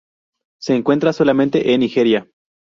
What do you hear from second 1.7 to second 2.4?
en Nigeria.